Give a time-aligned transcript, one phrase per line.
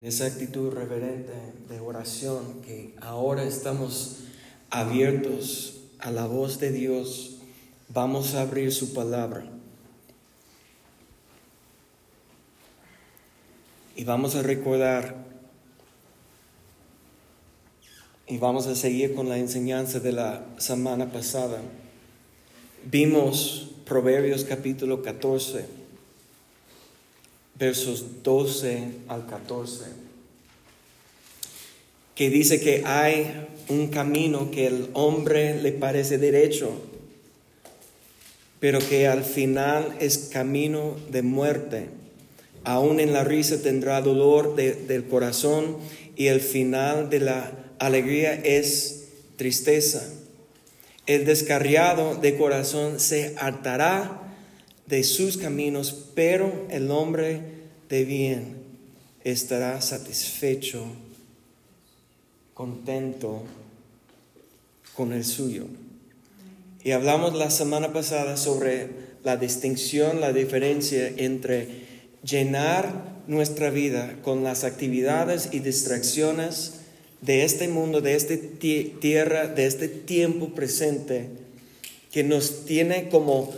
[0.00, 1.32] esa actitud reverente
[1.68, 4.18] de oración que ahora estamos
[4.70, 7.38] abiertos a la voz de Dios,
[7.88, 9.44] vamos a abrir su palabra.
[13.96, 15.16] Y vamos a recordar
[18.28, 21.60] y vamos a seguir con la enseñanza de la semana pasada.
[22.84, 25.87] Vimos Proverbios capítulo 14
[27.58, 29.84] versos 12 al 14,
[32.14, 36.70] que dice que hay un camino que el hombre le parece derecho,
[38.60, 41.88] pero que al final es camino de muerte.
[42.64, 45.78] Aún en la risa tendrá dolor del corazón
[46.16, 49.04] y el final de la alegría es
[49.36, 50.02] tristeza.
[51.06, 54.27] El descarriado de corazón se hartará
[54.88, 57.42] de sus caminos, pero el hombre
[57.88, 58.56] de bien
[59.22, 60.84] estará satisfecho,
[62.54, 63.42] contento
[64.96, 65.66] con el suyo.
[66.82, 68.88] Y hablamos la semana pasada sobre
[69.24, 71.86] la distinción, la diferencia entre
[72.22, 76.80] llenar nuestra vida con las actividades y distracciones
[77.20, 81.28] de este mundo, de esta tierra, de este tiempo presente,
[82.10, 83.52] que nos tiene como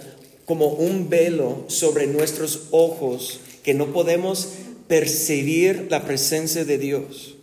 [0.50, 4.48] como un velo sobre nuestros ojos que no podemos
[4.88, 7.36] percibir la presencia de Dios.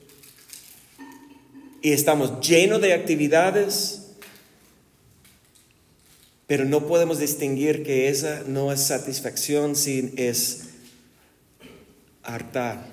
[1.81, 4.07] Y estamos llenos de actividades,
[6.47, 10.63] pero no podemos distinguir que esa no es satisfacción, sin es
[12.23, 12.85] hartar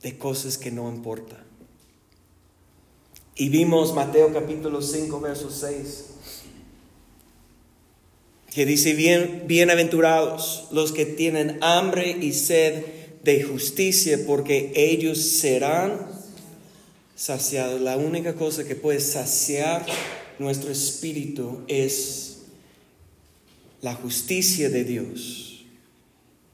[0.00, 1.51] de cosas que no importan.
[3.42, 6.04] Y vimos Mateo capítulo 5, verso 6,
[8.54, 12.84] que dice, Bien, bienaventurados los que tienen hambre y sed
[13.24, 16.06] de justicia, porque ellos serán
[17.16, 17.80] saciados.
[17.80, 19.84] La única cosa que puede saciar
[20.38, 22.42] nuestro espíritu es
[23.80, 25.64] la justicia de Dios.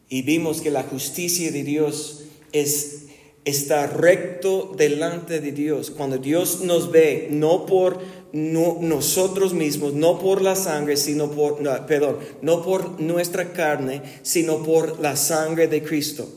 [0.08, 2.22] Y vimos que la justicia de Dios
[2.52, 3.07] es
[3.44, 5.90] está recto delante de Dios.
[5.90, 8.00] Cuando Dios nos ve, no por
[8.32, 15.00] nosotros mismos, no por la sangre, sino por, perdón, no por nuestra carne, sino por
[15.00, 16.28] la sangre de Cristo.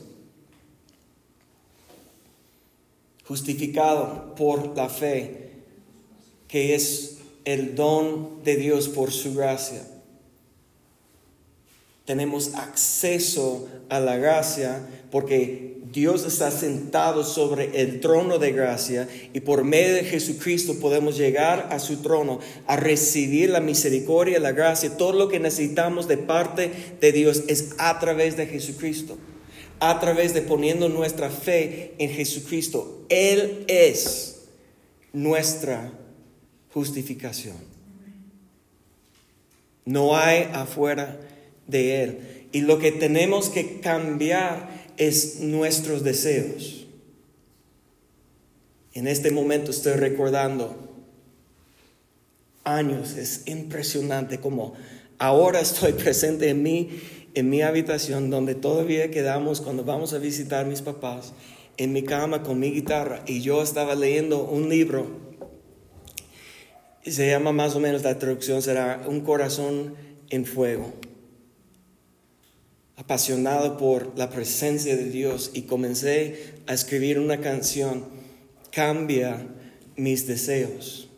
[3.24, 5.50] Justificado por la fe,
[6.48, 9.86] que es el don de Dios por su gracia.
[12.04, 19.40] Tenemos acceso a la gracia porque Dios está sentado sobre el trono de gracia y
[19.40, 24.96] por medio de Jesucristo podemos llegar a su trono a recibir la misericordia, la gracia,
[24.96, 29.18] todo lo que necesitamos de parte de Dios es a través de Jesucristo,
[29.80, 33.04] a través de poniendo nuestra fe en Jesucristo.
[33.10, 34.46] Él es
[35.12, 35.92] nuestra
[36.72, 37.56] justificación.
[39.84, 41.20] No hay afuera
[41.66, 42.18] de Él.
[42.52, 46.86] Y lo que tenemos que cambiar es nuestros deseos.
[48.94, 50.76] En este momento estoy recordando
[52.64, 54.74] años, es impresionante como
[55.18, 57.00] ahora estoy presente en mí,
[57.34, 61.32] en mi habitación donde todavía quedamos cuando vamos a visitar mis papás,
[61.78, 65.06] en mi cama con mi guitarra y yo estaba leyendo un libro,
[67.02, 69.94] se llama más o menos la traducción será Un corazón
[70.30, 70.92] en fuego
[73.02, 78.22] apasionado por la presencia de Dios y comencé a escribir una canción,
[78.70, 79.46] Cambia
[79.96, 81.10] mis deseos.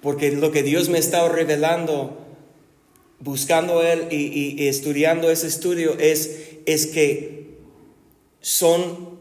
[0.00, 2.16] Porque lo que Dios me estaba revelando,
[3.18, 6.30] buscando Él y, estudiando ese estudio, es,
[6.66, 7.56] es que
[8.40, 9.18] son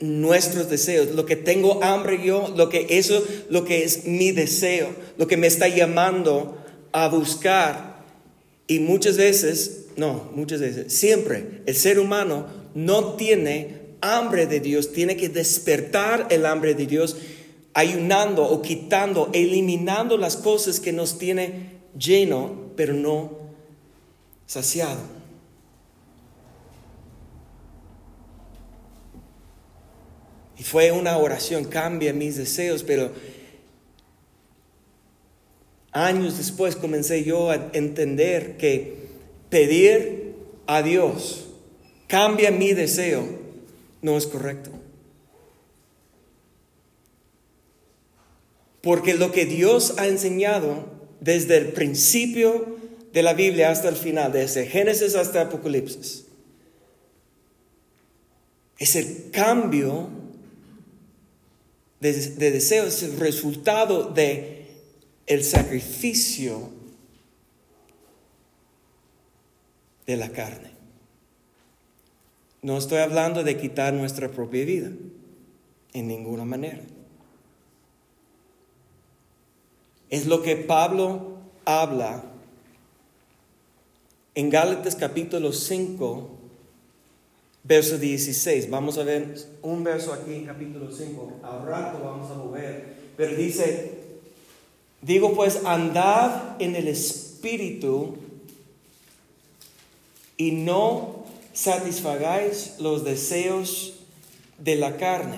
[0.00, 4.88] nuestros deseos, lo que tengo hambre yo, lo que eso, lo que es mi deseo,
[5.18, 6.58] lo que me está llamando
[6.90, 8.02] a buscar.
[8.66, 14.92] Y muchas veces no, muchas veces, siempre el ser humano no tiene hambre de Dios,
[14.92, 17.18] tiene que despertar el hambre de Dios
[17.74, 23.40] ayunando o quitando, eliminando las cosas que nos tiene lleno, pero no
[24.46, 25.02] saciado.
[30.58, 33.12] Y fue una oración, cambia mis deseos, pero
[35.92, 38.99] años después comencé yo a entender que
[39.50, 40.34] pedir
[40.66, 41.48] a Dios,
[42.06, 43.26] cambia mi deseo,
[44.00, 44.70] no es correcto.
[48.80, 50.86] Porque lo que Dios ha enseñado
[51.20, 52.78] desde el principio
[53.12, 56.24] de la Biblia hasta el final, desde Génesis hasta Apocalipsis.
[58.78, 60.08] Es el cambio
[62.00, 64.60] de, de deseo, es el resultado de
[65.26, 66.79] el sacrificio
[70.10, 70.72] de la carne.
[72.62, 74.90] No estoy hablando de quitar nuestra propia vida,
[75.92, 76.82] en ninguna manera.
[80.10, 82.24] Es lo que Pablo habla
[84.34, 86.30] en Gálatas capítulo 5,
[87.62, 88.68] verso 16.
[88.68, 91.40] Vamos a ver un verso aquí en capítulo 5.
[91.44, 92.96] Al rato vamos a mover.
[93.16, 93.92] Pero dice,
[95.02, 98.16] digo pues, andad en el Espíritu
[100.40, 103.92] y no satisfagáis los deseos
[104.56, 105.36] de la carne.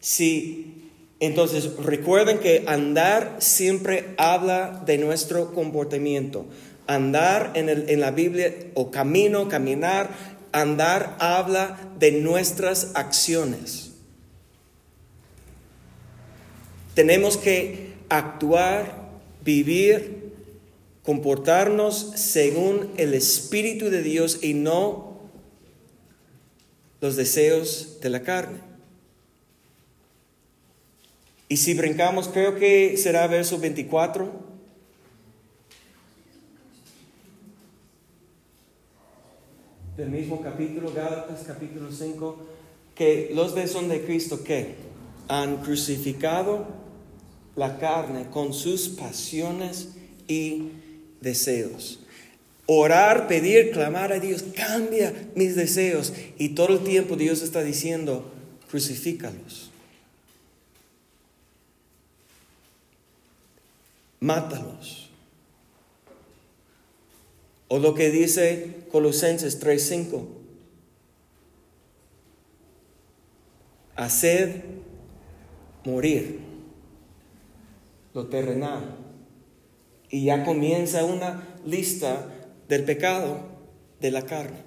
[0.00, 0.88] Si
[1.20, 6.46] entonces recuerden que andar siempre habla de nuestro comportamiento.
[6.86, 10.08] Andar en, el, en la Biblia o camino, caminar,
[10.52, 13.90] andar habla de nuestras acciones.
[16.94, 19.10] Tenemos que actuar,
[19.44, 20.19] vivir
[21.04, 25.18] comportarnos según el Espíritu de Dios y no
[27.00, 28.58] los deseos de la carne.
[31.48, 34.50] Y si brincamos, creo que será verso 24.
[39.96, 42.36] Del mismo capítulo, Gálatas capítulo 5,
[42.94, 44.76] que los de son de Cristo que
[45.26, 46.66] han crucificado
[47.56, 49.96] la carne con sus pasiones
[50.28, 50.68] y
[51.20, 52.00] deseos.
[52.66, 56.12] Orar, pedir, clamar a Dios, cambia mis deseos.
[56.38, 58.32] Y todo el tiempo Dios está diciendo,
[58.70, 59.70] crucifícalos.
[64.20, 65.10] Mátalos.
[67.68, 70.26] O lo que dice Colosenses 3:5.
[73.96, 74.62] Haced
[75.84, 76.40] morir
[78.14, 78.99] lo terrenal
[80.10, 82.26] y ya comienza una lista
[82.68, 83.40] del pecado
[84.00, 84.58] de la carne.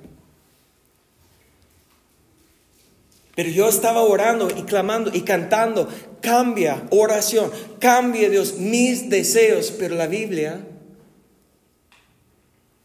[3.35, 5.89] Pero yo estaba orando y clamando y cantando,
[6.21, 10.65] cambia oración, cambia Dios mis deseos, pero la Biblia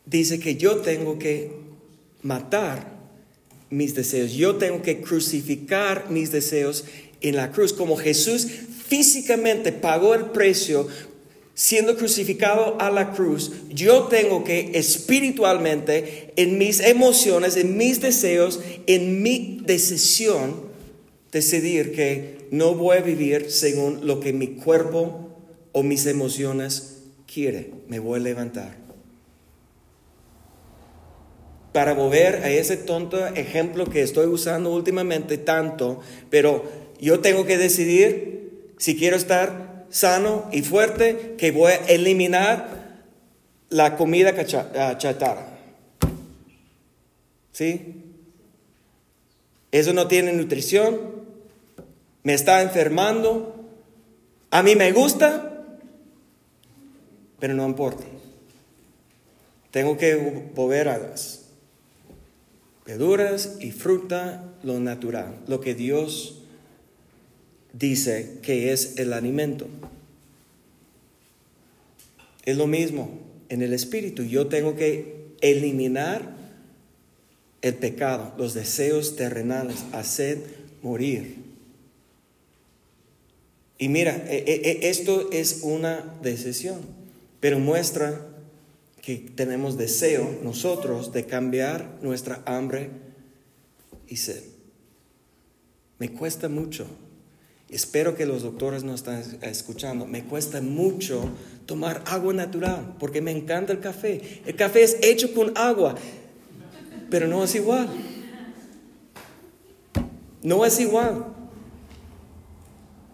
[0.07, 1.53] dice que yo tengo que
[2.23, 2.97] matar
[3.69, 6.87] mis deseos, yo tengo que crucificar mis deseos
[7.21, 8.47] en la cruz, como Jesús
[8.87, 10.89] físicamente pagó el precio
[11.59, 18.61] siendo crucificado a la cruz, yo tengo que espiritualmente, en mis emociones, en mis deseos,
[18.87, 20.69] en mi decisión,
[21.33, 25.37] decidir que no voy a vivir según lo que mi cuerpo
[25.73, 27.73] o mis emociones quiere.
[27.89, 28.77] Me voy a levantar.
[31.73, 35.99] Para volver a ese tonto ejemplo que estoy usando últimamente tanto,
[36.31, 36.63] pero
[37.01, 42.79] yo tengo que decidir si quiero estar sano y fuerte que voy a eliminar
[43.71, 44.35] la comida
[44.79, 45.49] ah, chatarra.
[47.53, 48.05] ¿Sí?
[49.71, 50.99] Eso no tiene nutrición,
[52.23, 53.67] me está enfermando,
[54.51, 55.67] a mí me gusta,
[57.39, 58.05] pero no importa.
[59.71, 61.45] Tengo que volver a las
[62.87, 66.38] verduras y fruta, lo natural, lo que Dios
[67.73, 69.67] dice que es el alimento.
[72.45, 73.11] Es lo mismo
[73.49, 74.23] en el espíritu.
[74.23, 76.37] Yo tengo que eliminar
[77.63, 80.39] el pecado, los deseos terrenales, hacer
[80.83, 81.37] morir.
[83.79, 86.81] Y mira, e, e, e, esto es una decisión,
[87.41, 88.27] pero muestra
[89.03, 92.91] que tenemos deseo nosotros de cambiar nuestra hambre
[94.09, 94.43] y sed.
[95.99, 96.87] Me cuesta mucho
[97.71, 100.07] Espero que los doctores no están escuchando.
[100.07, 101.29] Me cuesta mucho
[101.67, 104.41] tomar agua natural porque me encanta el café.
[104.47, 105.95] El café es hecho con agua,
[107.11, 107.89] pero no es igual.
[110.43, 111.27] No es igual.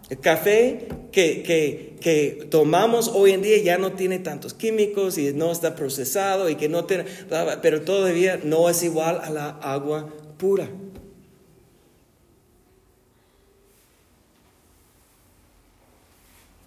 [0.09, 5.33] El café que, que, que, tomamos hoy en día ya no tiene tantos químicos y
[5.33, 7.07] no está procesado y que no tiene,
[7.63, 10.69] pero todavía no es igual a la agua pura.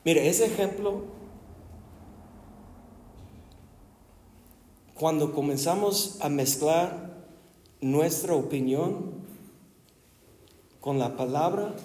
[0.07, 1.01] Mire, ese ejemplo,
[4.93, 7.25] cuando comenzamos a mezclar
[7.81, 9.11] nuestra opinión
[10.79, 11.75] con la palabra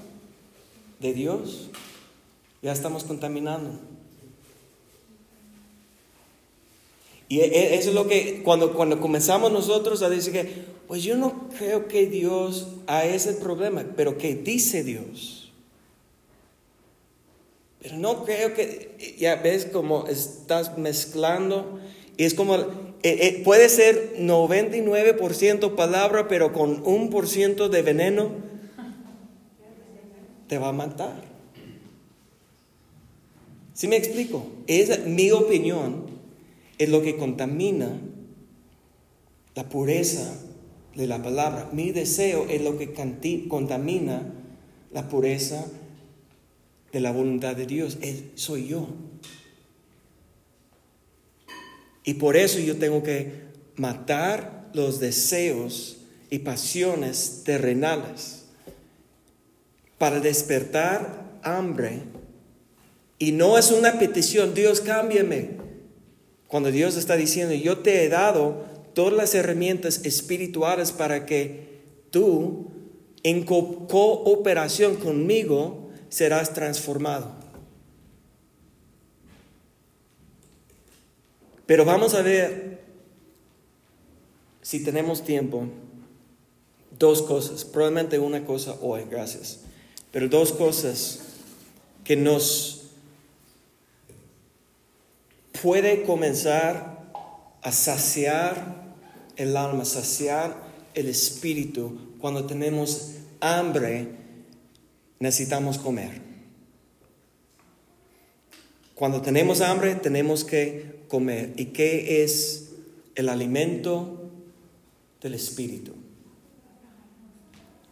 [1.00, 1.69] de Dios,
[2.62, 3.81] ya estamos contaminando.
[7.29, 11.02] Y e, e, eso es lo que cuando, cuando comenzamos nosotros a decir que, pues
[11.02, 15.42] yo no creo que Dios a ese problema, pero que dice Dios.
[17.83, 21.81] Pero no creo que, ya ves como estás mezclando,
[22.17, 22.57] y es como,
[23.03, 28.31] eh, puede ser 99% palabra, pero con un por ciento de veneno,
[30.47, 31.25] te va a matar.
[33.75, 34.47] ¿Sí me explico?
[34.69, 36.07] Es mi opinión
[36.79, 38.01] es lo que contamina
[39.55, 40.35] la pureza
[40.95, 41.71] de la palabra.
[41.73, 42.93] Mi deseo es lo que
[43.49, 44.35] contamina
[44.93, 45.65] la pureza
[46.93, 47.99] de la voluntad de Dios.
[48.35, 48.89] soy yo.
[52.05, 53.43] Y por eso yo tengo que
[53.77, 55.99] matar los deseos
[56.31, 58.45] y pasiones terrenales
[59.99, 62.01] para despertar hambre.
[63.19, 65.63] Y no es una petición, Dios cámbiame.
[66.49, 71.81] Cuando Dios está diciendo, yo te he dado todas las herramientas espirituales para que
[72.11, 72.71] tú,
[73.23, 75.82] en cooperación conmigo,
[76.12, 77.33] serás transformado.
[81.64, 82.83] Pero vamos a ver,
[84.61, 85.69] si tenemos tiempo,
[86.99, 89.61] dos cosas, probablemente una cosa hoy, gracias,
[90.11, 91.21] pero dos cosas
[92.04, 92.83] que nos
[95.62, 97.11] puede comenzar
[97.62, 98.83] a saciar
[99.37, 102.16] el alma, saciar el espíritu.
[102.21, 104.22] Cuando tenemos hambre,
[105.23, 106.21] necesitamos comer.
[108.97, 111.52] Cuando tenemos hambre, tenemos que comer.
[111.57, 112.71] ¿Y qué es
[113.14, 114.31] el alimento
[115.21, 115.93] del espíritu?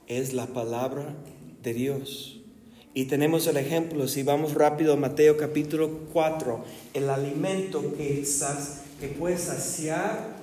[0.09, 1.15] Es la palabra
[1.63, 2.41] de Dios.
[2.95, 8.27] Y tenemos el ejemplo, si vamos rápido a Mateo capítulo 4, el alimento que,
[8.99, 10.37] que puede saciar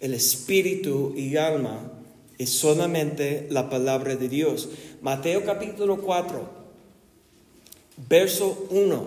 [0.00, 1.95] el espíritu y alma
[2.38, 4.68] es solamente la palabra de Dios.
[5.02, 6.48] Mateo capítulo 4,
[8.08, 9.06] verso 1,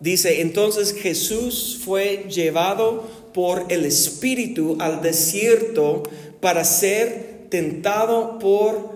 [0.00, 6.02] dice, entonces Jesús fue llevado por el espíritu al desierto
[6.40, 8.94] para ser tentado por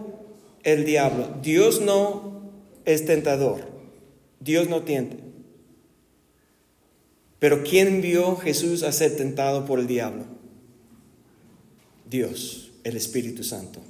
[0.63, 1.29] el diablo.
[1.43, 2.43] Dios no
[2.85, 3.61] es tentador.
[4.41, 5.19] Dios no tiente.
[7.39, 10.25] Pero ¿quién vio Jesús a ser tentado por el diablo?
[12.09, 13.81] Dios, el Espíritu Santo.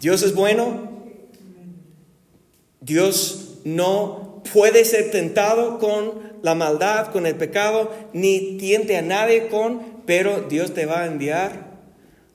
[0.00, 0.90] Dios es bueno.
[2.80, 9.48] Dios no puede ser tentado con la maldad, con el pecado, ni tiente a nadie
[9.48, 11.78] con, pero Dios te va a enviar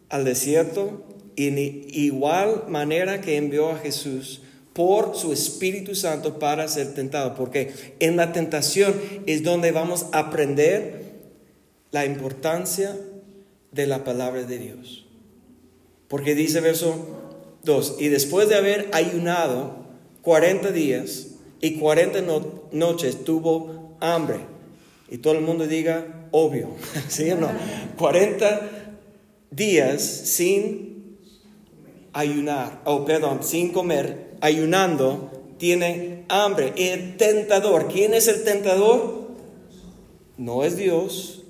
[0.10, 1.04] al desierto
[1.36, 4.42] en igual manera que envió a Jesús
[4.74, 8.94] por su Espíritu Santo para ser tentado, porque en la tentación
[9.26, 11.02] es donde vamos a aprender
[11.92, 12.96] la importancia
[13.78, 15.06] de la palabra de Dios.
[16.10, 16.96] Porque dice verso
[17.64, 19.86] 2, y después de haber ayunado
[20.24, 21.28] 40 días
[21.62, 22.22] y 40
[22.74, 24.40] noches tuvo hambre.
[25.10, 26.70] Y todo el mundo diga, obvio,
[27.08, 27.50] ¿sí o no?
[27.98, 28.70] 40
[29.52, 31.18] días sin
[32.14, 36.74] ayunar, oh, perdón, sin comer, ayunando, tiene hambre.
[36.78, 39.28] El tentador, ¿quién es el tentador?
[40.38, 41.44] No es Dios,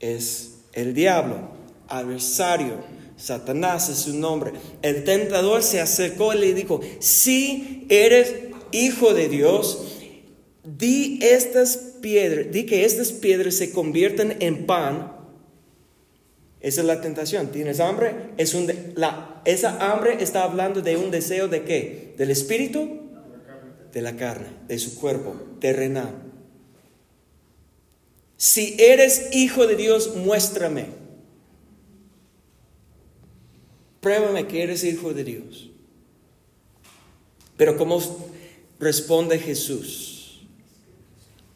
[0.00, 1.48] es el diablo,
[1.88, 2.84] adversario.
[3.16, 4.52] Satanás es su nombre.
[4.82, 8.34] El tentador se acercó y le dijo, si eres
[8.72, 9.84] hijo de Dios,
[10.64, 15.22] di estas piedras, di que estas piedras se conviertan en pan
[16.62, 17.48] esa es la tentación.
[17.48, 18.14] ¿Tienes hambre?
[18.36, 22.14] Es un la, esa hambre está hablando de un deseo de qué?
[22.16, 23.00] ¿Del espíritu?
[23.92, 26.14] De la carne, de su cuerpo terrenal.
[28.36, 31.01] Si eres hijo de Dios, muéstrame.
[34.02, 35.70] Pruébame que eres hijo de Dios.
[37.56, 38.00] Pero ¿cómo
[38.80, 40.42] responde Jesús?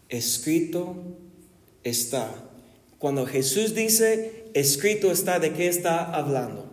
[0.08, 0.94] Escrito
[1.82, 2.32] está.
[2.98, 6.70] Cuando Jesús dice, escrito está, ¿de qué está hablando?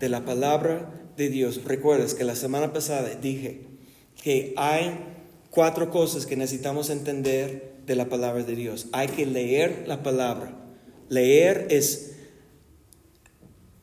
[0.00, 1.60] De la palabra de Dios.
[1.64, 3.60] Recuerdas que la semana pasada dije
[4.20, 4.98] que hay
[5.50, 8.88] cuatro cosas que necesitamos entender de la palabra de Dios.
[8.90, 10.56] Hay que leer la palabra.
[11.08, 12.09] Leer es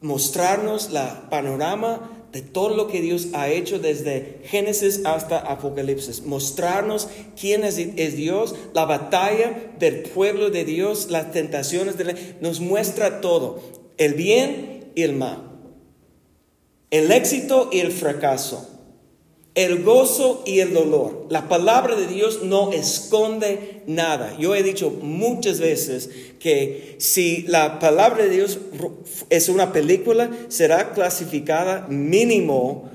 [0.02, 6.24] mostrarnos la panorama de todo lo que Dios ha hecho desde Génesis hasta Apocalipsis.
[6.24, 7.08] Mostrarnos
[7.40, 7.78] quién es,
[8.16, 12.16] Dios, la batalla del pueblo de Dios, las tentaciones de la...
[12.42, 13.62] Nos muestra todo,
[13.98, 15.44] el bien y el mal,
[16.92, 18.77] el éxito y el fracaso,
[19.58, 21.26] el gozo y el dolor.
[21.32, 24.38] La palabra de Dios no esconde nada.
[24.38, 28.60] Yo he dicho muchas veces que si la palabra de Dios
[29.32, 32.88] es una película, será clasificada mínimo.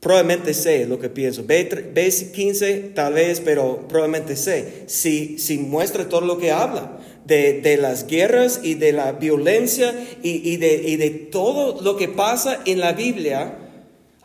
[0.00, 1.44] Probablemente sé lo que pienso.
[1.44, 4.82] B15 tal vez, pero probablemente sé.
[4.86, 10.56] Si, si muestra todo lo que habla de, las guerras y de la violencia y,
[10.56, 13.68] de, y de todo lo que pasa en la Biblia,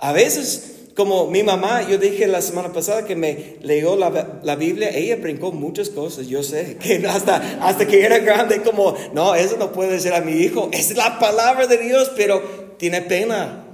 [0.08, 4.90] a veces, como mi mamá, yo dije la semana pasada que me leyó la, Biblia,
[4.96, 9.58] ella brincó muchas cosas, yo sé, que hasta, hasta que era grande, como, no, eso
[9.58, 12.40] no puede ser a mi hijo, es la palabra de Dios, pero
[12.78, 13.66] tiene pena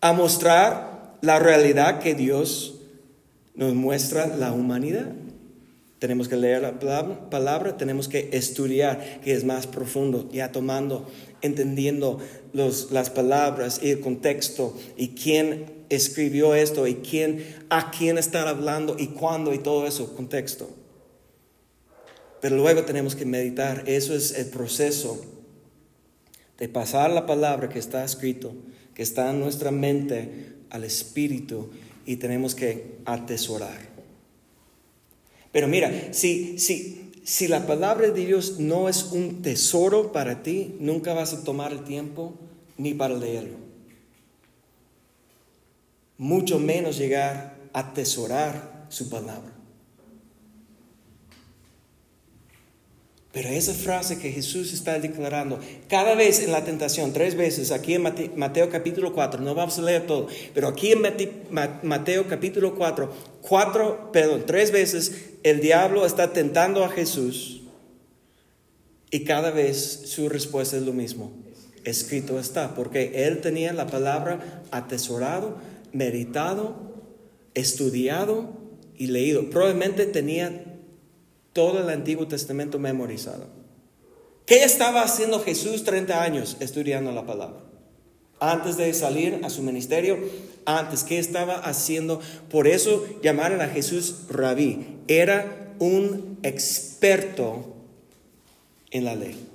[0.00, 2.76] a mostrar la realidad que Dios
[3.56, 5.06] nos muestra la humanidad.
[5.98, 6.78] Tenemos que leer la
[7.28, 11.10] palabra, tenemos que estudiar, que es más profundo, ya tomando,
[11.42, 12.18] entendiendo
[12.52, 18.96] las palabras y el contexto y quién escribió esto y quién, a quién está hablando
[18.98, 20.70] y cuándo y todo eso, contexto.
[22.40, 25.20] Pero luego tenemos que meditar, eso es el proceso
[26.58, 28.52] de pasar la palabra que está escrito,
[28.94, 31.70] que está en nuestra mente, al Espíritu
[32.04, 33.88] y tenemos que atesorar.
[35.52, 40.76] Pero mira, si, si, si la palabra de Dios no es un tesoro para ti,
[40.80, 42.32] nunca vas a tomar el tiempo
[42.78, 43.58] ni para leerlo.
[46.16, 49.52] Mucho menos llegar a atesorar su palabra.
[53.30, 57.92] Pero esa frase que Jesús está declarando cada vez en la tentación, tres veces, aquí
[57.92, 58.02] en
[58.36, 61.02] Mateo, capítulo 4, no vamos a leer todo, pero aquí en
[61.82, 63.12] Mateo capítulo 4,
[63.48, 67.62] cuatro, perdón, tres veces el diablo está tentando a Jesús
[69.10, 71.32] y cada vez su respuesta es lo mismo.
[71.84, 75.56] Escrito está, porque él tenía la palabra atesorado,
[75.92, 76.76] meditado,
[77.54, 78.52] estudiado
[78.96, 79.48] y leído.
[79.48, 80.76] Probablemente tenía
[81.54, 83.46] todo el Antiguo Testamento memorizado.
[84.44, 87.67] ¿Qué estaba haciendo Jesús 30 años estudiando la palabra?
[88.40, 90.18] Antes de salir a su ministerio,
[90.64, 92.20] antes, ¿qué estaba haciendo?
[92.50, 94.98] Por eso llamaron a Jesús rabí.
[95.08, 97.74] Era un experto
[98.90, 99.48] en la ley.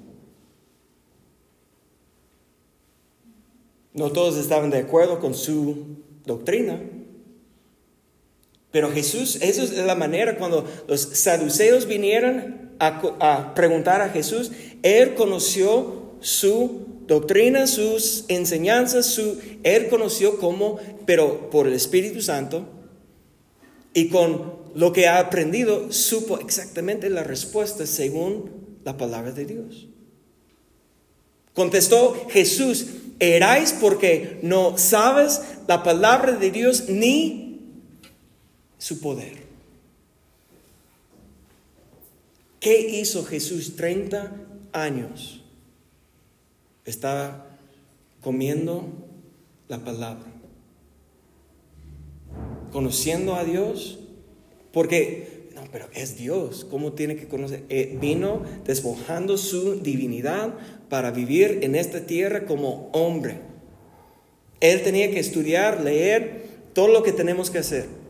[3.94, 5.86] No todos estaban de acuerdo con su
[6.26, 6.80] doctrina,
[8.72, 15.14] pero Jesús, esa es la manera cuando los saduceos vinieron a, preguntar a Jesús, Él
[15.14, 22.66] conoció su doctrina, sus enseñanzas, su, Él conoció cómo, pero por el Espíritu Santo
[23.94, 28.52] y con lo que ha aprendido, supo exactamente la respuesta según
[28.84, 29.88] la palabra de Dios.
[31.54, 32.88] Contestó Jesús,
[33.20, 37.62] eráis porque no sabes la palabra de Dios ni
[38.80, 39.44] su poder.
[42.60, 44.36] ¿Qué hizo Jesús 30
[44.72, 45.43] años?
[46.86, 47.46] Estaba
[48.22, 48.86] comiendo
[49.68, 50.26] la palabra,
[52.72, 54.00] conociendo a Dios,
[54.72, 57.64] porque, no, pero es Dios, ¿cómo tiene que conocer?
[57.70, 60.54] Eh, vino despojando su divinidad
[60.90, 63.40] para vivir en esta tierra como hombre.
[64.60, 66.44] Él tenía que estudiar, leer
[66.74, 68.03] todo lo que tenemos que hacer.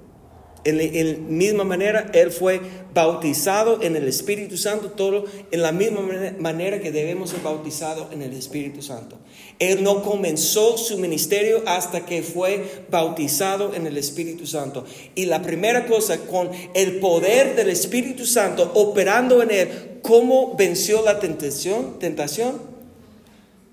[0.65, 2.61] En la misma manera, Él fue
[2.93, 6.01] bautizado en el Espíritu Santo, todo en la misma
[6.39, 9.17] manera que debemos ser bautizados en el Espíritu Santo.
[9.59, 14.85] Él no comenzó su ministerio hasta que fue bautizado en el Espíritu Santo.
[15.15, 19.69] Y la primera cosa, con el poder del Espíritu Santo operando en Él,
[20.01, 21.99] ¿cómo venció la tentación?
[21.99, 22.61] Tentación.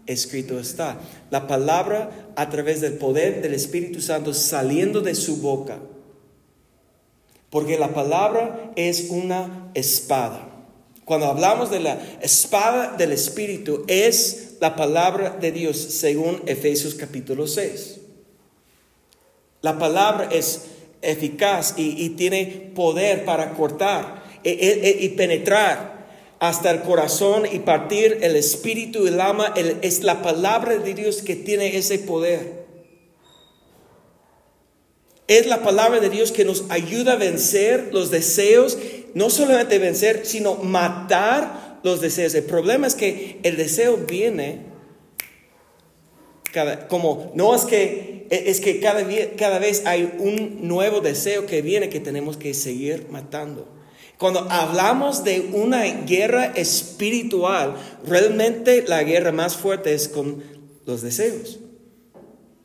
[0.07, 0.98] Escrito está.
[1.31, 5.79] La palabra a través del poder del Espíritu Santo saliendo de su boca
[7.51, 10.47] porque la palabra es una espada.
[11.05, 17.49] Cuando hablamos de la espada del Espíritu, es la palabra de Dios, según Efesios capítulo
[17.49, 17.99] 6.
[19.63, 20.67] La palabra es
[21.03, 26.07] eficaz y, tiene poder para cortar e, e, e, y, penetrar
[26.39, 29.53] hasta el corazón y partir el espíritu y el alma.
[29.83, 32.60] es la palabra de Dios que tiene ese poder.
[35.31, 38.77] Es la palabra de Dios que nos ayuda a vencer los deseos,
[39.14, 42.35] no solamente vencer, sino matar los deseos.
[42.35, 44.62] El problema es que el deseo viene
[46.88, 51.90] como no es que es que cada, cada vez hay un nuevo deseo que viene
[51.90, 53.69] que tenemos que seguir matando.
[54.19, 60.43] Cuando hablamos de una guerra espiritual, realmente la guerra más fuerte es con
[60.87, 61.61] los deseos.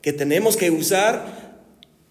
[0.02, 1.45] que tenemos que usar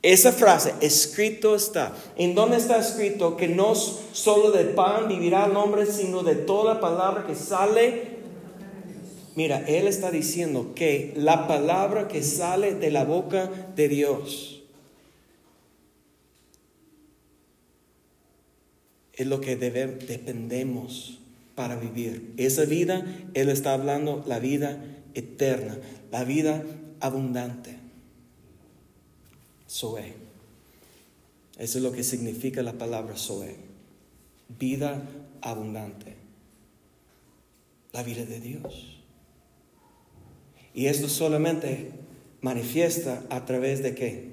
[0.04, 1.94] esa frase, escrito está.
[2.18, 6.78] ¿En dónde está escrito que no solo de pan vivirá el hombre, sino de toda
[6.78, 8.18] palabra que sale?
[9.34, 14.62] Mira, Él está diciendo que la palabra que sale de la boca de Dios
[19.14, 21.18] es lo que dependemos
[21.54, 22.34] para vivir.
[22.36, 25.78] Esa vida, Él está hablando la vida eterna,
[26.12, 26.62] la vida
[27.00, 27.83] abundante.
[29.74, 30.14] Zoe.
[31.58, 33.56] Eso es lo que significa la palabra Zoe.
[34.48, 35.02] Vida
[35.40, 36.14] abundante.
[37.92, 39.00] La vida de Dios.
[40.74, 41.90] Y esto solamente
[42.40, 44.32] manifiesta a través de qué?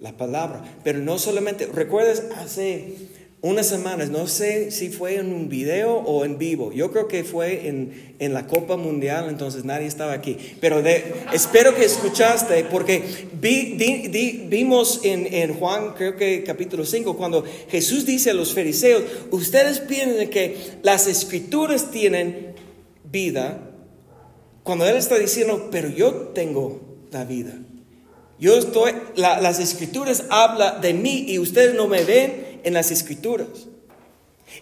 [0.00, 0.78] La palabra.
[0.84, 2.94] Pero no solamente, recuerdas hace
[3.40, 7.22] unas semanas, no sé si fue en un video o en vivo, yo creo que
[7.22, 10.82] fue en, en la Copa Mundial, entonces nadie estaba aquí, pero
[11.32, 13.02] espero que escuchaste, porque
[13.40, 19.78] vimos en, en, Juan, creo que capítulo 5, cuando Jesús dice a los fariseos, ustedes
[19.80, 22.54] piensan que las escrituras tienen
[23.04, 23.70] vida,
[24.64, 26.80] cuando Él está diciendo, pero yo tengo
[27.12, 27.52] la vida.
[28.40, 33.48] Yo estoy, las escrituras hablan de mí y ustedes no me ven en las escrituras.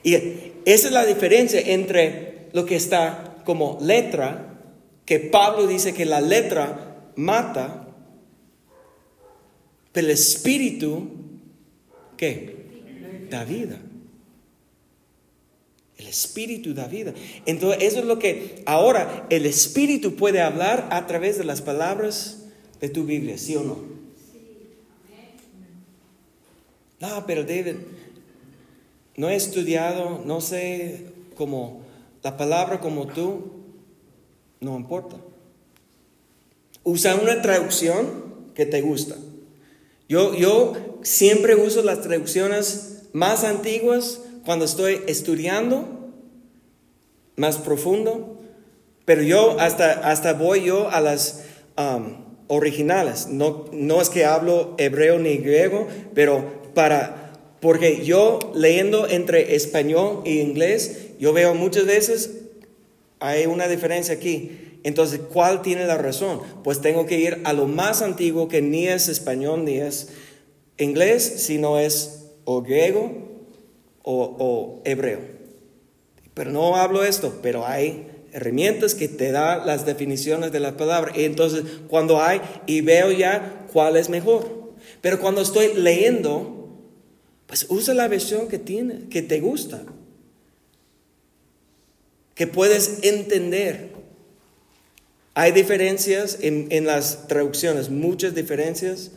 [0.02, 0.14] Y
[0.64, 4.58] esa es la diferencia entre lo que está como letra,
[5.04, 7.88] que Pablo dice que la letra mata,
[9.92, 11.08] pero el espíritu,
[12.16, 13.26] ¿qué?
[13.30, 13.78] Da vida.
[15.96, 17.14] El espíritu da vida.
[17.46, 22.44] Entonces, eso es lo que ahora el espíritu puede hablar a través de las palabras
[22.80, 23.96] de tu Biblia, ¿sí o no?
[27.00, 27.76] No, pero David,
[29.16, 31.82] no he estudiado, no sé como
[32.22, 33.52] la palabra como tú,
[34.60, 35.16] no importa.
[36.82, 38.06] Usa una traducción
[38.54, 39.16] que te gusta.
[40.08, 46.12] Yo, yo siempre uso las traducciones más antiguas cuando estoy estudiando,
[47.36, 48.40] más profundo,
[49.04, 51.44] pero yo hasta, hasta voy yo a las
[51.76, 53.28] um, originales.
[53.28, 57.25] No, no es que hablo hebreo ni griego, pero para,
[57.60, 62.30] porque yo leyendo entre español e inglés, yo veo muchas veces
[63.20, 64.80] hay una diferencia aquí.
[64.82, 66.40] Entonces, ¿cuál tiene la razón?
[66.62, 70.10] Pues tengo que ir a lo más antiguo que ni es español ni es
[70.78, 73.12] inglés, sino es o griego
[74.02, 75.20] o, o hebreo.
[76.34, 81.12] Pero no hablo esto, pero hay herramientas que te da las definiciones de la palabra.
[81.16, 84.74] Y entonces, cuando hay y veo ya cuál es mejor.
[85.00, 86.55] Pero cuando estoy leyendo,
[87.46, 89.82] pues usa la versión que tiene, que te gusta,
[92.34, 93.90] que puedes entender.
[95.34, 99.12] Hay diferencias en, las traducciones, muchas diferencias,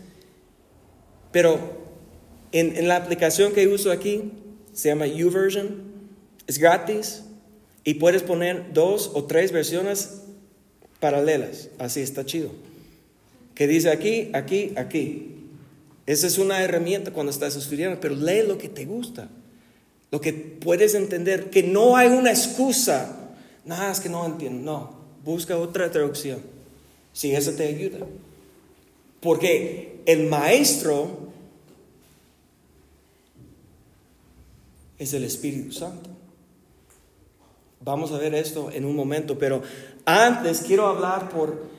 [1.32, 1.60] pero
[2.52, 4.32] en, en, la aplicación que uso aquí,
[4.74, 5.82] se llama YouVersion,
[6.46, 7.24] es gratis
[7.84, 10.22] y puedes poner dos o tres versiones
[11.00, 12.52] paralelas, así está chido.
[13.56, 15.39] Que dice aquí, aquí, aquí.
[16.10, 19.30] Esa es una herramienta cuando estás estudiando, pero lee lo que te gusta,
[20.10, 23.30] lo que puedes entender, que no hay una excusa.
[23.64, 24.60] Nada, es que no entiendo.
[24.64, 26.40] No, busca otra traducción.
[27.14, 28.00] Si eso te ayuda.
[29.22, 31.30] Porque el maestro
[34.98, 36.10] es el Espíritu Santo.
[37.82, 39.62] Vamos a ver esto en un momento, pero
[40.06, 41.70] antes quiero hablar por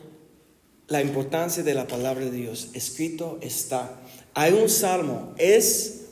[0.86, 2.68] la importancia de la palabra de Dios.
[2.74, 4.00] Escrito está.
[4.40, 6.06] Hay un salmo, es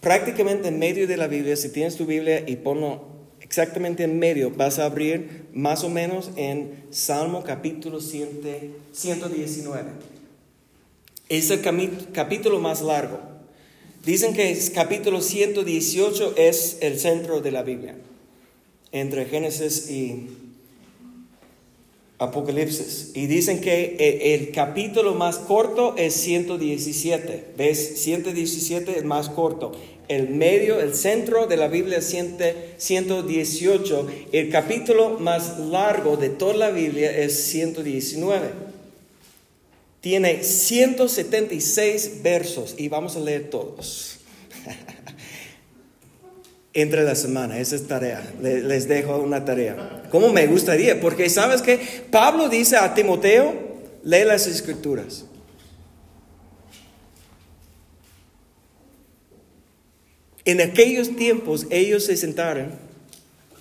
[0.00, 1.54] prácticamente en medio de la Biblia.
[1.54, 3.04] Si tienes tu Biblia y ponlo
[3.40, 9.90] exactamente en medio, vas a abrir más o menos en Salmo capítulo 119.
[11.28, 11.60] Es el
[12.12, 13.20] capítulo más largo.
[14.04, 17.94] Dicen que el capítulo 118 es el centro de la Biblia,
[18.90, 20.26] entre Génesis y
[22.22, 23.10] Apocalipsis.
[23.14, 27.52] Y dicen que eh, el, capítulo más corto es 117.
[27.56, 28.02] ¿Ves?
[28.02, 29.72] 117 es más corto.
[30.08, 32.06] El medio, el centro de la Biblia es
[32.78, 34.06] 118.
[34.32, 38.48] El capítulo más largo de toda la Biblia es 119.
[40.00, 44.18] Tiene 176 versos y vamos a leer todos.
[46.74, 47.58] entre la semana.
[47.58, 48.22] Esa es tarea.
[48.40, 50.02] Les dejo una tarea.
[50.10, 51.00] ¿Cómo me gustaría?
[51.00, 51.78] Porque sabes que
[52.10, 53.54] Pablo dice a Timoteo,
[54.02, 55.24] lee las escrituras.
[60.44, 62.70] En aquellos tiempos ellos se sentaron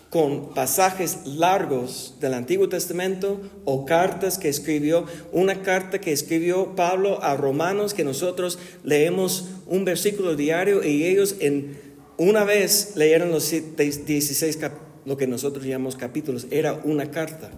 [0.10, 5.06] con pasajes largos del Antiguo Testamento o cartas que escribió.
[5.32, 11.36] Una carta que escribió Pablo a romanos que nosotros leemos un versículo diario y ellos
[11.40, 11.91] en
[12.22, 14.60] una vez leyeron los 16
[15.06, 16.46] lo que nosotros llamamos capítulos.
[16.52, 17.50] Era una carta.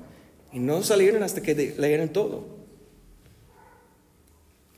[0.54, 2.46] Y no salieron hasta que leyeron todo.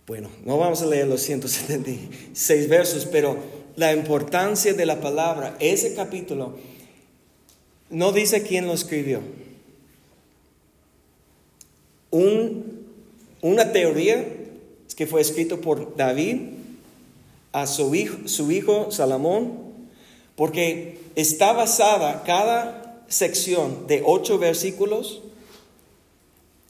[0.08, 3.38] Bueno, no vamos a leer los 176 versos, pero
[3.76, 6.58] la importancia de la palabra, ese capítulo
[7.92, 9.22] no dice quién lo escribió.
[13.42, 14.26] una teoría
[14.88, 16.38] es que fue escrito por David
[17.52, 19.65] a su hijo, su hijo Salomón,
[20.36, 25.22] porque está basada cada sección de ocho versículos,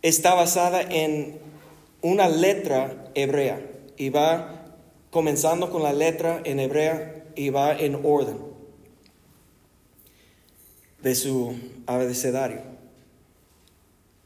[0.02, 1.40] está basada en
[2.02, 3.62] una letra hebrea
[3.98, 4.76] y va
[5.10, 8.38] comenzando con la letra en hebrea y va en orden
[11.02, 11.56] de su
[11.88, 12.62] abecedario.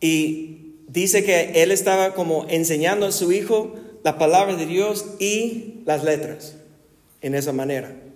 [0.01, 5.81] Y dice que él estaba como enseñando a su hijo la palabra de Dios y
[5.85, 6.55] las letras
[7.21, 8.08] en esa manera.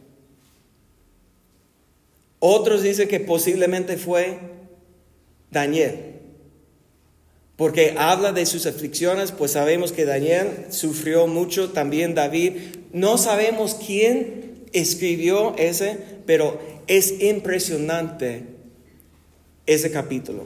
[2.45, 4.37] Otros dicen que posiblemente fue
[5.49, 6.19] Daniel,
[7.55, 12.57] porque habla de sus aflicciones, pues sabemos que Daniel sufrió mucho, también David.
[12.91, 18.43] No sabemos quién escribió ese, pero es impresionante
[19.65, 20.45] ese capítulo.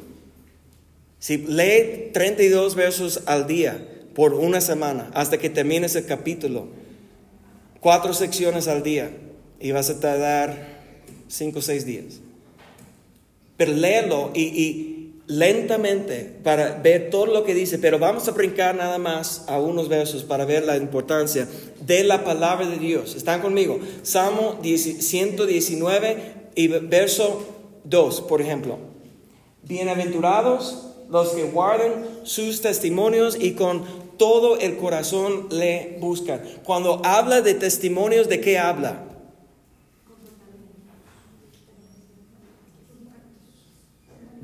[1.18, 3.84] Si lee 32 versos al día
[4.14, 6.68] por una semana hasta que termine ese capítulo,
[7.80, 9.10] cuatro secciones al día
[9.60, 10.77] y vas a tardar
[11.28, 12.20] cinco o seis días.
[13.58, 14.94] Pero léelo y, y,
[15.28, 19.90] lentamente para ver todo lo que dice, pero vamos a brincar nada más a unos
[19.90, 21.48] versos para ver la importancia
[21.86, 23.16] de la palabra de Dios.
[23.16, 23.80] ¿Están conmigo?
[24.04, 26.18] Salmo 119
[26.56, 27.46] y verso
[27.84, 28.78] 2, por ejemplo.
[29.64, 33.84] Bienaventurados los que guardan sus testimonios y con
[34.18, 36.42] todo el corazón le buscan.
[36.64, 39.07] Cuando habla de testimonios, ¿de qué habla?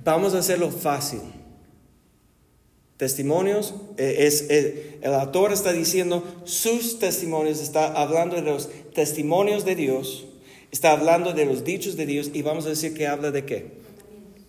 [0.04, 1.22] Vamos a hacerlo fácil.
[2.98, 9.66] Testimonios, eh, es, eh, el autor está diciendo sus testimonios, está hablando de los testimonios
[9.66, 10.26] de Dios,
[10.72, 13.84] está hablando de los dichos de Dios y vamos a decir que habla de qué?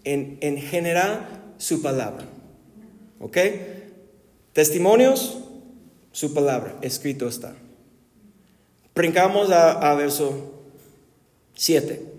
[0.05, 2.27] en, general su palabra.
[3.21, 3.39] ¿Ok?
[4.53, 5.39] Testimonios,
[6.13, 7.57] su palabra, escrito está.
[8.95, 10.53] Brincamos a, a verso
[11.55, 12.14] 7.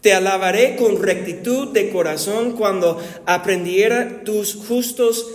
[0.00, 5.26] Te alabaré con rectitud de corazón cuando aprendiera tus justos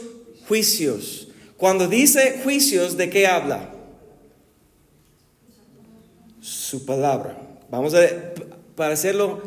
[0.48, 1.28] juicios.
[1.58, 3.74] Cuando dice juicios, ¿de qué habla?
[6.42, 7.38] Su palabra.
[7.70, 8.02] Vamos a
[8.76, 9.42] para hacerlo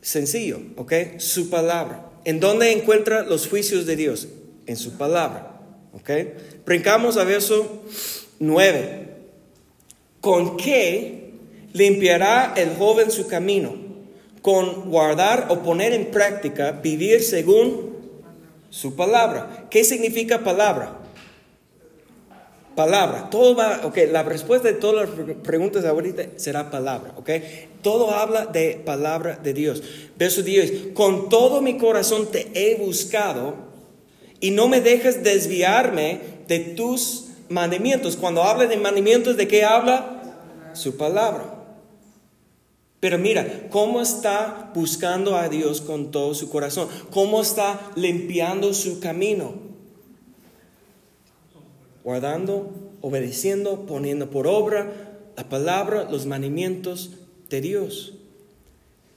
[0.00, 0.92] sencillo, ¿ok?
[1.18, 2.10] Su palabra.
[2.24, 4.28] ¿En dónde encuentra los juicios de Dios?
[4.66, 5.60] En su palabra,
[5.92, 6.10] ¿ok?
[6.66, 7.82] Brincamos a verso
[8.38, 9.08] 9.
[10.20, 11.32] ¿Con qué
[11.72, 13.89] limpiará el joven su camino?
[14.42, 17.90] Con guardar o poner en práctica, vivir según
[18.70, 19.66] su palabra.
[19.70, 20.96] ¿Qué significa palabra?
[22.74, 23.28] Palabra.
[23.30, 27.30] Todo va, ok, la respuesta de todas las preguntas ahorita será palabra, ok.
[27.82, 29.82] Todo habla de palabra de Dios.
[30.16, 33.54] Verso 10, con todo mi corazón te he buscado
[34.38, 38.16] y no me dejes desviarme de tus mandamientos.
[38.16, 40.70] Cuando habla de mandamientos, ¿de qué habla?
[40.72, 41.59] Su palabra.
[43.00, 46.88] Pero mira, ¿cómo está buscando a Dios con todo su corazón?
[47.10, 49.54] ¿Cómo está limpiando su camino?
[52.04, 55.10] Guardando, obedeciendo, poniendo por obra
[55.40, 57.12] la palabra, los mandamientos
[57.48, 58.12] de Dios.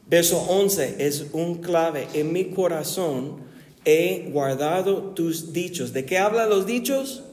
[0.08, 2.08] Verso 11 es un clave.
[2.14, 3.42] En mi corazón
[3.84, 5.92] he guardado tus dichos.
[5.92, 7.24] ¿De qué habla los dichos?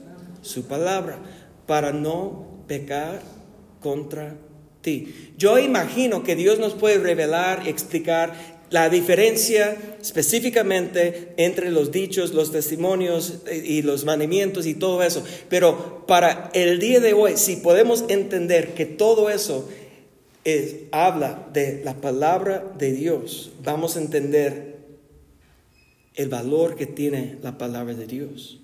[0.43, 1.21] Su palabra.
[1.69, 3.23] Para no pecar
[3.81, 4.37] contra
[5.37, 12.33] Yo imagino que Dios nos puede revelar y explicar la diferencia específicamente entre los dichos,
[12.33, 15.25] los testimonios y los mandamientos y todo eso.
[15.49, 19.69] Pero para el día de hoy, si podemos entender que todo eso
[20.93, 24.79] habla de la palabra de Dios, vamos a entender
[26.15, 28.61] el valor que tiene la palabra de Dios.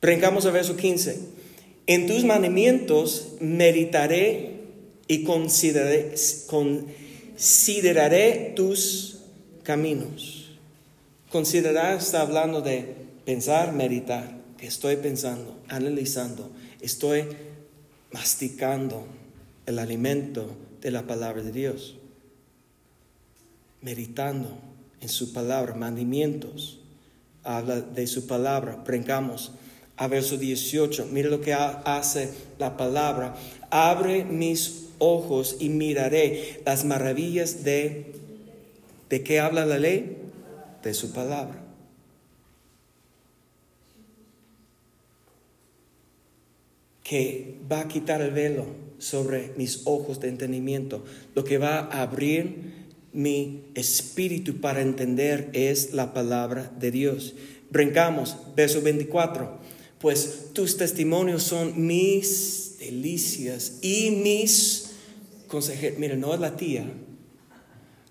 [0.00, 1.18] Brincamos al verso 15.
[1.86, 4.53] En tus mandamientos meditaré
[5.06, 6.14] y consideraré,
[8.56, 9.18] tus
[9.62, 10.50] caminos.
[11.30, 17.24] Considerar está hablando de pensar, meditar, que estoy pensando, analizando, estoy
[18.12, 19.06] masticando
[19.66, 21.96] el alimento de la palabra de Dios.
[23.80, 24.56] meditando
[25.02, 26.78] en su palabra, mandamientos.
[27.42, 28.82] Habla de su palabra.
[28.86, 29.52] Brincamos
[29.96, 31.08] a verso 18.
[31.12, 33.36] Mira lo que hace la palabra.
[33.68, 38.12] Abre mis ojos y miraré las maravillas de...
[39.08, 40.16] ¿De qué habla la ley?
[40.82, 41.62] De su palabra.
[47.02, 48.66] Que va a quitar el velo
[48.98, 51.04] sobre mis ojos de entendimiento.
[51.34, 57.34] Lo que va a abrir mi espíritu para entender es la palabra de Dios.
[57.70, 59.58] Brincamos, verso 24.
[60.00, 64.83] Pues tus testimonios son mis delicias y mis
[65.98, 66.84] Mira, no es la tía,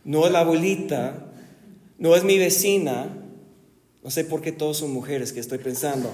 [0.03, 1.31] no es la abuelita,
[1.97, 3.19] no es mi vecina.
[4.03, 6.11] No sé por qué todos son mujeres que estoy pensando.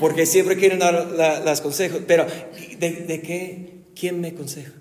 [0.00, 1.12] Porque siempre quieren dar
[1.44, 2.02] las consejos.
[2.06, 2.26] Pero,
[2.78, 3.84] ¿de, ¿de qué?
[3.94, 4.72] ¿Quién me aconseja?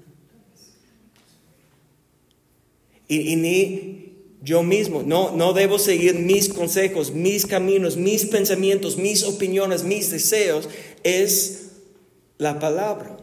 [3.09, 9.23] Y, ni yo mismo, no, no debo seguir mis consejos, mis caminos, mis pensamientos, mis
[9.23, 10.69] opiniones, mis deseos,
[11.03, 11.71] es
[12.37, 13.17] la palabra.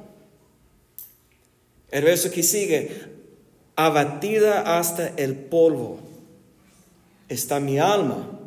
[1.96, 2.90] El verso que sigue,
[3.74, 5.98] abatida hasta el polvo
[7.30, 8.38] está mi alma.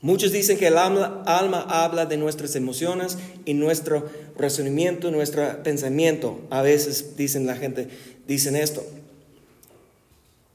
[0.00, 6.40] Muchos dicen que el alma, habla de nuestras emociones y nuestro razonamiento, nuestro pensamiento.
[6.50, 7.86] A veces dicen la gente,
[8.26, 8.84] dicen esto.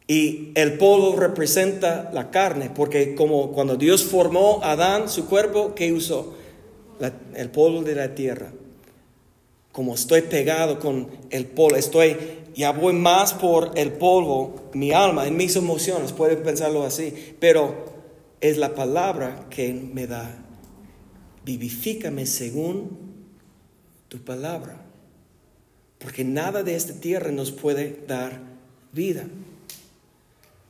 [0.08, 5.74] Y el polvo representa la carne, porque como cuando Dios formó a Adán, su cuerpo,
[5.74, 6.36] ¿qué usó?
[7.34, 8.52] el polvo de la tierra.
[9.72, 12.18] Como estoy pegado con el polvo, estoy,
[12.56, 17.86] ya voy más por el polvo, mi alma, en mis emociones, puede pensarlo así, pero
[18.42, 20.36] es la palabra que me da.
[21.46, 22.98] Vivifícame según
[24.08, 24.82] tu palabra,
[26.00, 28.40] porque nada de esta tierra nos puede dar
[28.92, 29.26] vida.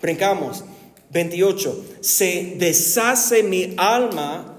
[0.02, 0.64] Brincamos.
[1.12, 1.86] 28.
[2.02, 4.56] Se deshace mi alma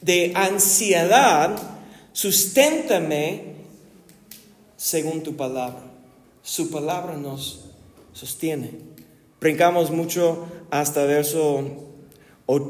[0.00, 1.56] de ansiedad,
[2.12, 3.53] susténtame
[4.84, 5.82] según tu palabra.
[6.42, 7.64] Su palabra nos
[8.12, 8.70] sostiene.
[9.40, 11.64] Brincamos mucho hasta verso,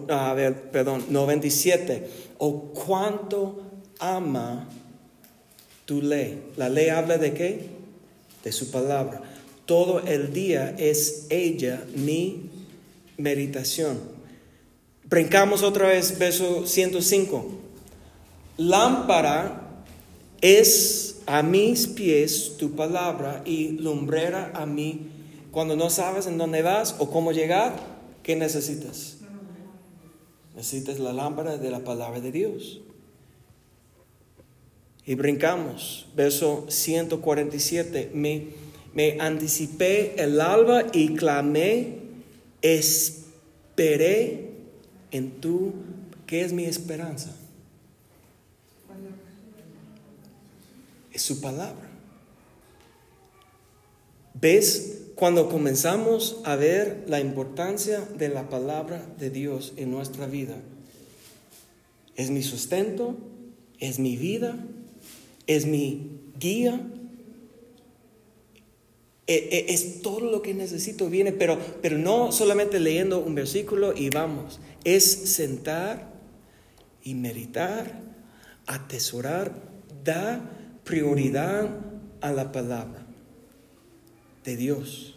[0.09, 2.09] a ver, perdón, 97.
[2.39, 3.63] O cuánto
[3.99, 4.69] ama
[5.87, 6.53] tu ley.
[6.57, 7.69] La ley habla de qué?
[8.45, 9.23] De su palabra
[9.67, 12.51] todo el día es ella mi
[13.17, 13.99] meditación.
[15.05, 17.47] Brincamos otra vez, verso 105.
[18.59, 19.64] Lámpara
[20.45, 25.09] es a mis pies tu palabra y lumbrera a mí.
[25.51, 27.75] Cuando no sabes en dónde vas o cómo llegar,
[28.23, 29.17] ¿qué necesitas?
[30.55, 32.83] Necesitas la lámpara de la palabra de Dios.
[35.07, 38.11] Y brincamos, verso 147.
[38.13, 38.51] Mi
[38.95, 41.97] me anticipé el alba y clamé,
[42.63, 44.51] esperé
[45.11, 45.73] en tu,
[46.27, 47.35] ¿qué es mi esperanza?
[51.15, 51.89] Es su palabra.
[54.35, 55.01] ¿Ves?
[55.15, 60.57] Cuando comenzamos a ver la importancia de la palabra de Dios en nuestra vida,
[62.17, 63.17] es mi sustento,
[63.79, 64.57] es mi vida,
[65.47, 66.81] es mi guía,
[69.27, 73.95] eh, eh, es todo lo que necesito, viene, pero, pero no solamente leyendo un versículo
[73.97, 76.13] y vamos, es sentar
[77.05, 78.03] y meditar,
[78.67, 79.55] atesorar,
[80.03, 81.69] da prioridad
[82.21, 83.05] a la palabra
[84.45, 85.17] de Dios.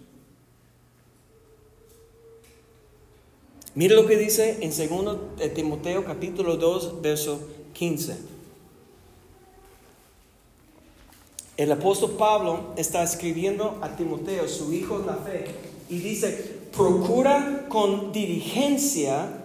[3.75, 7.39] Mira lo que dice en 2 Timoteo capítulo 2, verso
[7.73, 8.17] 15.
[11.57, 15.45] El apóstol Pablo está escribiendo a Timoteo, su hijo en la fe,
[15.89, 19.43] y dice, procura con diligencia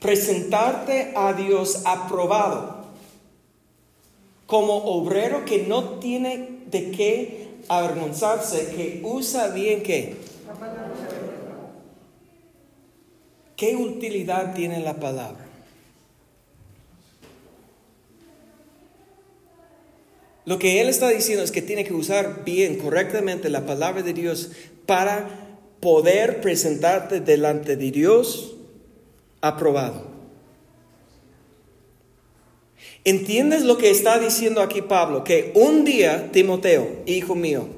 [0.00, 2.83] presentarte a Dios aprobado,
[4.46, 10.16] como obrero que no tiene de qué avergonzarse, que usa bien qué.
[13.56, 15.44] ¿Qué utilidad tiene la palabra?
[20.44, 24.12] Lo que él está diciendo es que tiene que usar bien, correctamente la palabra de
[24.12, 24.50] Dios
[24.84, 25.28] para
[25.80, 28.56] poder presentarte delante de Dios
[29.40, 30.13] aprobado.
[33.04, 35.24] ¿Entiendes lo que está diciendo aquí Pablo?
[35.24, 37.68] Que un día, Timoteo, hijo mío,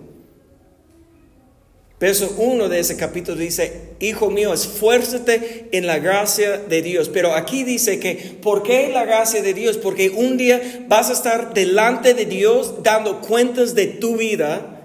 [1.98, 7.08] Verso 1 de ese capítulo dice, Hijo mío, esfuérzate en la gracia de Dios.
[7.08, 9.78] Pero aquí dice que, ¿por qué la gracia de Dios?
[9.78, 14.82] Porque un día vas a estar delante de Dios dando cuentas de tu vida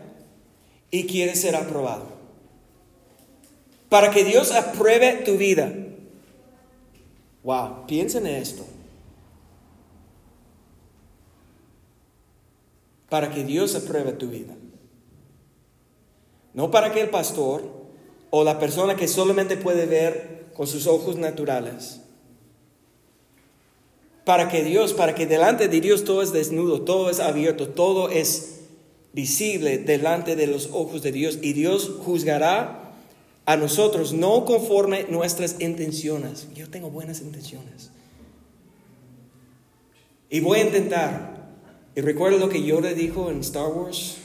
[0.90, 2.08] y quieres ser aprobado.
[3.90, 5.74] Para que Dios apruebe tu vida.
[7.44, 8.66] Wow, piensen en esto.
[13.12, 14.56] Para que Dios apruebe tu vida.
[16.54, 17.62] No para que el pastor
[18.30, 22.00] o la persona que solamente puede ver con sus ojos naturales.
[24.24, 28.08] Para que Dios, para que delante de Dios todo es desnudo, todo es abierto, todo
[28.08, 28.62] es
[29.12, 31.40] visible delante de los ojos de Dios.
[31.42, 32.94] Y Dios juzgará
[33.46, 36.48] a nosotros no conforme nuestras intenciones.
[36.56, 37.92] Yo tengo buenas intenciones.
[40.30, 41.41] Y voy a intentar.
[41.96, 44.18] Y recuerdo lo que Yoda dijo en Star Wars.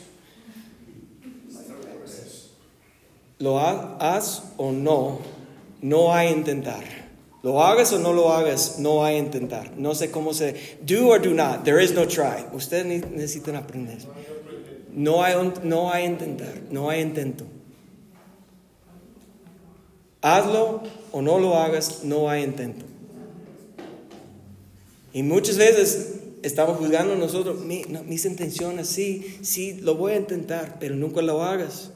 [3.39, 5.19] Lo haz o no,
[5.83, 6.85] no hay intentar.
[7.43, 9.73] Lo hagas o no lo hagas, no hay intentar.
[9.77, 10.79] No sé cómo se...
[10.85, 12.45] Do or do not, there is no try.
[12.53, 13.99] Ustedes necesitan aprender.
[14.93, 17.45] No hay, no hay intentar, no hay intento.
[20.23, 22.85] Hazlo o no lo hagas, no hay intento.
[25.13, 30.95] Y muchas veces estamos juzgando nosotros, mis intenciones, sí, sí, lo voy a intentar, pero
[30.95, 31.91] nunca lo hagas.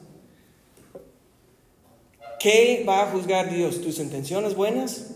[2.39, 3.81] ¿Qué va a juzgar Dios?
[3.81, 5.11] ¿Tus intenciones buenas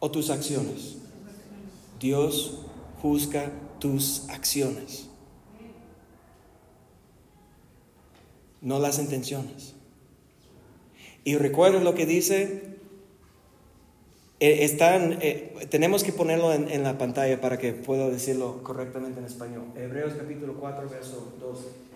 [0.00, 0.96] o tus acciones?
[1.98, 2.58] Dios
[3.02, 3.50] juzga
[3.80, 5.06] tus acciones,
[8.60, 9.74] no las intenciones.
[11.24, 12.67] Y recuerden lo que dice,
[14.40, 19.64] están, eh, tenemos que ponerlo en, la pantalla para que pueda decirlo correctamente en español.
[19.76, 21.88] Hebreos capítulo 4, verso 12.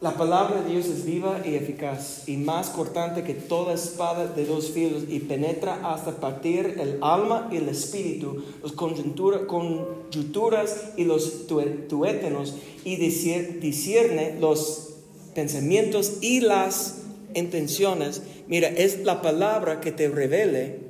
[0.00, 4.44] La palabra de Dios es viva y eficaz y más cortante que toda espada de
[4.44, 9.40] dos filos y penetra hasta partir el alma y el espíritu, los conjunturas
[10.96, 14.90] y los tuétenos y discierne los
[15.34, 17.03] pensamientos y las
[17.34, 18.22] intenciones.
[18.48, 20.80] Mira, es la palabra que te revele,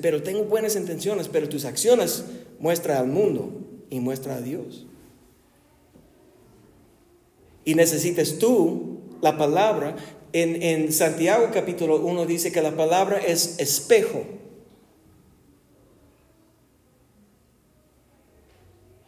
[0.00, 2.24] pero tengo buenas intenciones, pero tus acciones
[2.58, 3.52] muestra al mundo
[3.90, 4.86] y muestra a Dios.
[7.64, 9.96] Y necesitas tú la palabra.
[10.32, 14.24] En, en Santiago capítulo 1 dice que la palabra es espejo.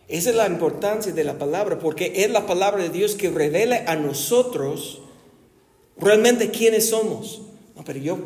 [0.06, 3.84] Esa es la importancia de la palabra, porque es la palabra de Dios que revela
[3.86, 5.00] a nosotros
[5.98, 7.42] realmente quiénes somos.
[7.76, 8.18] No, pero yo,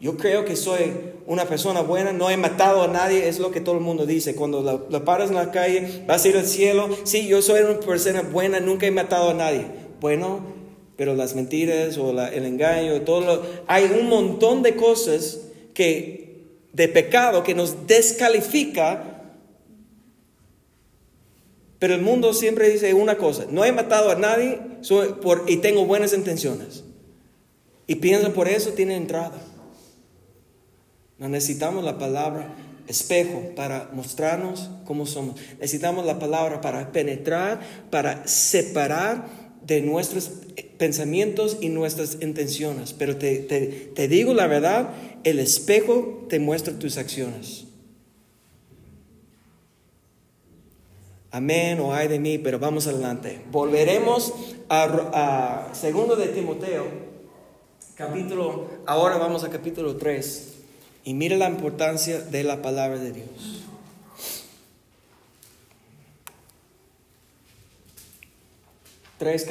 [0.00, 0.92] yo creo que soy
[1.26, 4.34] una persona buena, no he matado a nadie, es lo que todo el mundo dice.
[4.34, 7.80] Cuando la, paras en la calle, vas a ir al cielo, sí, yo soy una
[7.80, 9.66] persona buena, nunca he matado a nadie.
[10.00, 10.40] Bueno,
[10.96, 15.40] pero las mentiras o el engaño, todo lo, hay un montón de cosas
[15.74, 16.26] que
[16.72, 19.12] de pecado que nos descalifica.
[21.78, 24.60] Pero el mundo siempre dice una cosa, no he matado a nadie
[25.46, 26.84] y tengo buenas intenciones.
[27.86, 29.40] Y piensa por eso tiene entrada.
[31.18, 32.54] No necesitamos la palabra
[32.88, 35.36] espejo para mostrarnos cómo somos.
[35.60, 37.60] Necesitamos la palabra para penetrar,
[37.90, 39.26] para separar
[39.62, 40.30] de nuestros
[40.78, 42.92] pensamientos y nuestras intenciones.
[42.92, 44.90] Pero te, te digo la verdad,
[45.24, 47.66] el espejo te muestra tus acciones.
[51.36, 53.40] Amén o ay de mí, pero vamos adelante.
[53.50, 54.32] Volveremos
[54.68, 56.86] a, a segundo de Timoteo,
[57.96, 60.52] capítulo, ahora vamos a capítulo 3.
[61.04, 63.64] Y mire la importancia de la palabra de Dios.
[69.18, 69.48] Tres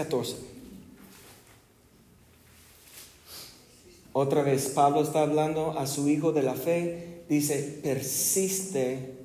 [4.13, 7.23] Otra vez, Pablo está hablando a su hijo de la fe.
[7.27, 9.15] Dice, persiste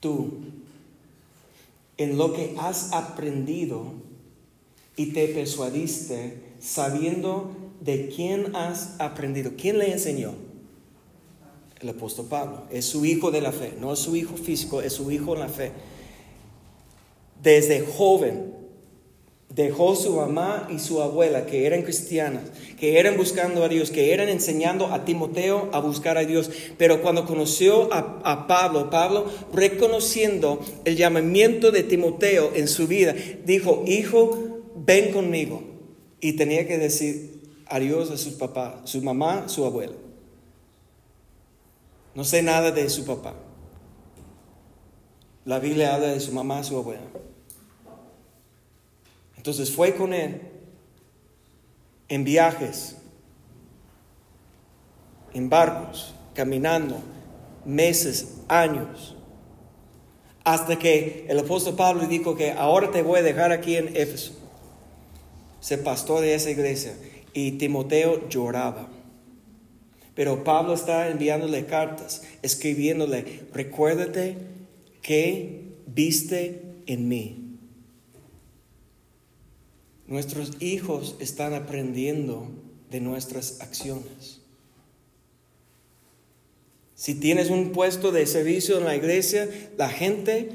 [0.00, 0.34] tú
[1.96, 3.94] en lo que has aprendido
[4.96, 9.52] y te persuadiste sabiendo de quién has aprendido.
[9.56, 10.34] ¿Quién le enseñó?
[11.84, 12.62] el apóstol Pablo.
[12.70, 15.40] Es su hijo de la fe, no es su hijo físico, es su hijo en
[15.40, 15.70] la fe.
[17.42, 18.54] Desde joven
[19.50, 22.42] dejó su mamá y su abuela, que eran cristianas,
[22.80, 26.50] que eran buscando a Dios, que eran enseñando a Timoteo a buscar a Dios.
[26.78, 33.14] Pero cuando conoció a, a Pablo, Pablo reconociendo el llamamiento de Timoteo en su vida,
[33.44, 35.62] dijo, hijo, ven conmigo.
[36.20, 37.33] Y tenía que decir
[37.74, 39.96] adiós a sus papás, su mamá, su abuela.
[42.14, 43.34] No sé nada de su papá.
[45.44, 47.02] La Biblia habla de su mamá, su abuela.
[49.36, 50.40] Entonces fue con él
[52.06, 52.96] en viajes,
[55.32, 56.98] en barcos, caminando
[57.64, 59.16] meses, años,
[60.44, 64.32] hasta que el apóstol Pablo dijo que ahora te voy a dejar aquí en Éfeso.
[65.58, 66.94] ser pastor de esa iglesia
[67.34, 68.88] y Timoteo lloraba.
[70.14, 74.36] Pero Pablo está enviándole cartas, escribiéndole, recuérdate
[75.02, 77.58] que viste en mí.
[80.06, 82.48] Nuestros hijos están aprendiendo
[82.90, 84.40] de nuestras acciones.
[86.94, 90.50] Si tienes un puesto de servicio en la iglesia, la gente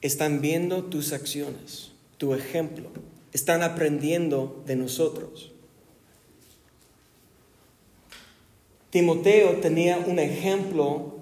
[0.00, 2.90] están viendo tus acciones, tu ejemplo.
[3.32, 5.52] Están aprendiendo de nosotros.
[8.90, 11.14] Timoteo tenía un ejemplo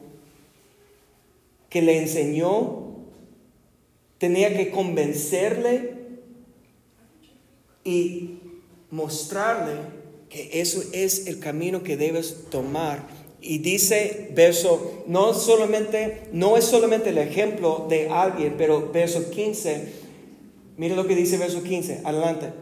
[1.69, 2.97] que le enseñó,
[4.19, 5.95] tenía que convencerle
[7.85, 8.41] y
[8.91, 9.75] mostrarle
[10.29, 13.07] que eso es el camino que debes tomar.
[13.41, 20.00] Y dice verso, no solamente, no es solamente el ejemplo de alguien, pero verso 15,
[20.81, 22.55] mire lo que dice verso 15, adelante.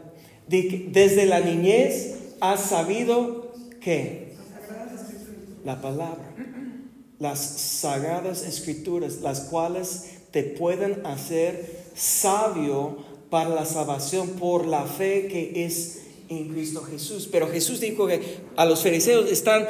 [0.48, 4.34] Desde la niñez has sabido que
[5.64, 6.34] la palabra,
[7.20, 12.98] las sagradas escrituras, las cuales te pueden hacer sabio
[13.30, 17.28] para la salvación por la fe que es en Cristo Jesús.
[17.30, 18.20] Pero Jesús dijo que
[18.56, 19.66] a los fariseos están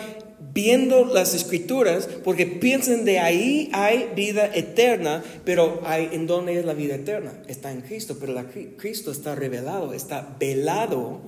[0.53, 6.65] viendo las escrituras porque piensan de ahí hay vida eterna, pero hay, ¿en dónde es
[6.65, 7.43] la vida eterna?
[7.49, 8.35] Está en Cristo, pero
[8.77, 11.21] Cristo está revelado, está velado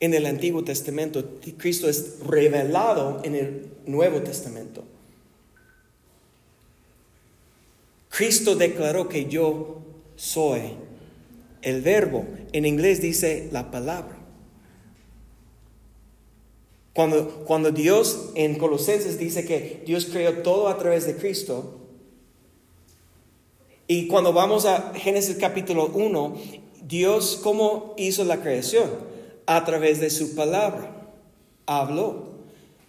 [0.00, 1.38] en el Antiguo Testamento.
[1.56, 4.84] Cristo es revelado en el Nuevo Testamento.
[8.10, 9.82] Cristo declaró que yo
[10.14, 10.60] soy
[11.64, 12.24] el verbo.
[12.52, 14.18] En inglés dice la palabra.
[16.92, 21.80] Cuando, cuando Dios en Colosenses dice que Dios creó todo a través de Cristo,
[23.86, 26.36] y cuando vamos a Génesis capítulo 1,
[26.86, 28.90] Dios cómo hizo la creación?
[29.46, 31.10] A través de su palabra.
[31.66, 32.34] Habló.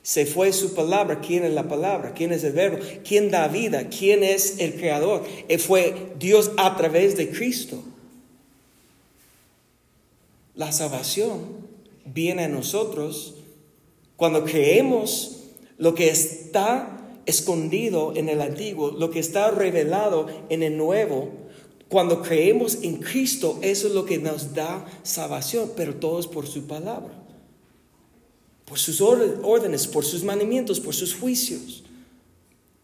[0.03, 1.19] Se fue su palabra.
[1.19, 2.13] ¿Quién es la palabra?
[2.13, 2.77] ¿Quién es el verbo?
[3.03, 3.89] ¿Quién da vida?
[3.89, 5.23] ¿Quién es el creador?
[5.49, 7.83] Eh, fue Dios a través de Cristo.
[10.55, 11.41] La salvación
[12.05, 13.35] viene a nosotros
[14.15, 15.43] cuando creemos
[15.77, 16.95] lo que está
[17.25, 21.29] escondido en el antiguo, lo que está revelado en el nuevo.
[21.89, 26.47] Cuando creemos en Cristo, eso es lo que nos da salvación, pero todo es por
[26.47, 27.13] su palabra,
[28.63, 31.83] por sus órdenes, por sus mandamientos, por sus juicios,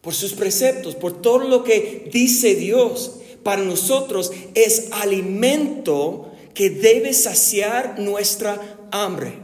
[0.02, 3.18] por sus preceptos, por todo lo que dice Dios.
[3.42, 9.40] Para nosotros es alimento que debe saciar nuestra hambre.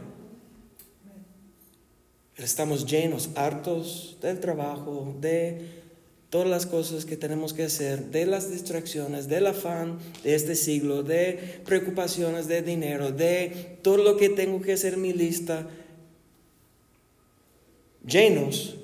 [2.35, 5.79] Estamos llenos, hartos del trabajo, de
[6.29, 11.03] todas las cosas que tenemos que hacer, de las distracciones, del afán de este siglo,
[11.03, 15.67] de preocupaciones de dinero, de todo lo que tengo que hacer en mi lista.
[18.05, 18.77] Llenos,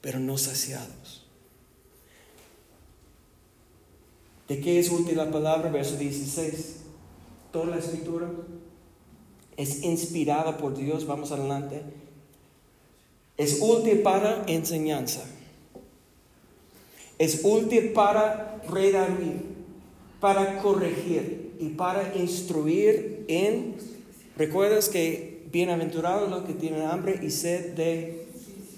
[0.00, 1.21] pero no saciados.
[4.52, 5.70] ¿De qué es útil la palabra?
[5.70, 6.76] Verso 16.
[7.52, 8.30] Toda la escritura
[9.56, 11.06] es inspirada por Dios.
[11.06, 11.80] Vamos adelante.
[13.38, 15.22] Es útil para enseñanza.
[17.16, 19.40] Es útil para redarguir,
[20.20, 23.76] para corregir y para instruir en...
[24.36, 28.21] ¿Recuerdas que bienaventurados los que tienen hambre y sed de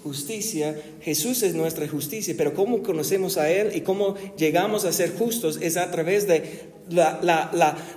[0.04, 5.16] justicia, Jesús es nuestra justicia, pero cómo conocemos a Él y cómo llegamos a ser
[5.16, 7.18] justos es a través de la,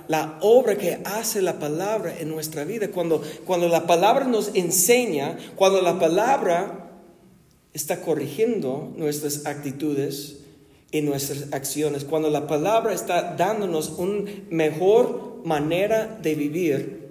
[0.08, 2.88] la, obra que hace la palabra en nuestra vida.
[2.88, 7.02] Cuando, cuando la palabra nos enseña, cuando la palabra
[7.74, 10.38] está corrigiendo nuestras actitudes
[10.90, 17.08] y nuestras acciones, cuando la palabra está dándonos una mejor manera de vivir,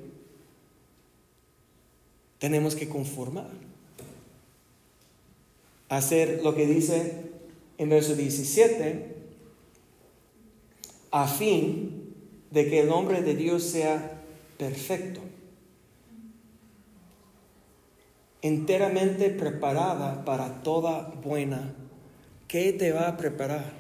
[2.40, 3.67] tenemos que conformar
[5.90, 7.28] hacer lo que dice
[7.78, 9.16] en verso 17,
[11.12, 12.14] a fin
[12.52, 14.22] de que el hombre de Dios sea
[14.58, 15.22] perfecto,
[18.42, 21.76] enteramente preparada para toda buena.
[22.48, 23.74] ¿Qué te va a preparar?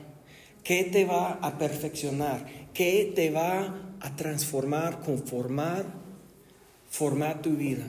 [0.63, 2.45] ¿Qué te va a perfeccionar?
[2.73, 5.85] ¿Qué te va a transformar, conformar,
[6.89, 7.85] formar tu vida?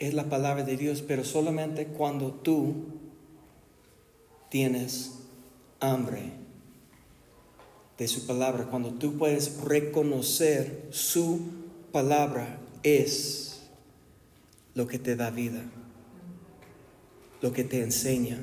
[0.00, 2.86] Es la palabra de Dios, pero solamente cuando tú
[4.48, 5.12] tienes
[5.78, 6.32] hambre
[7.98, 11.40] de su palabra, cuando tú puedes reconocer su
[11.92, 13.60] palabra es
[14.74, 15.60] lo que te da vida,
[17.42, 18.42] lo que te enseña,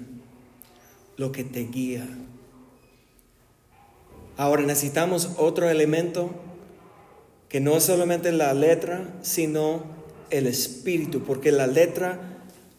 [1.18, 2.08] lo que te guía.
[4.38, 6.30] Ahora necesitamos otro elemento
[7.49, 9.97] que no es solamente la letra, sino
[10.30, 12.19] el espíritu, porque la letra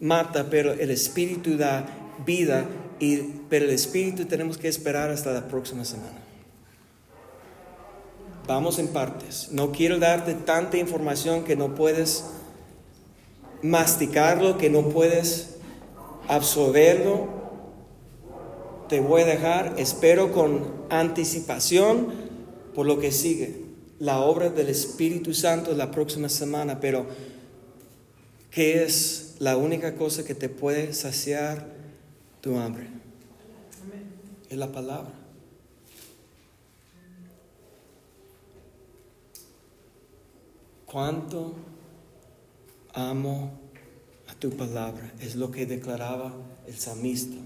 [0.01, 1.87] mata, pero el espíritu da
[2.25, 2.67] vida,
[3.01, 3.19] y,
[3.49, 6.19] pero el espíritu tenemos que esperar hasta la próxima semana.
[8.47, 9.49] Vamos en partes.
[9.53, 12.25] No quiero darte tanta información que no puedes
[13.63, 15.57] masticarlo, que no puedes
[16.29, 17.29] absorberlo.
[18.89, 22.09] Te voy a dejar, espero con anticipación
[22.75, 23.69] por lo que sigue
[23.99, 27.07] la obra del Espíritu Santo la próxima semana, pero
[28.59, 31.65] ¿qué es la única cosa que te puede saciar
[32.41, 32.89] tu hambre?
[34.51, 35.13] Es la palabra.
[40.87, 41.55] ¿Cuánto
[42.95, 43.61] amo
[44.27, 45.13] a tu palabra?
[45.21, 46.35] Es lo que declaraba
[46.67, 47.37] el salmista.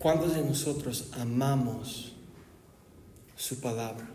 [0.00, 2.11] ¿Cuántos de nosotros amamos
[3.42, 4.08] su palabra?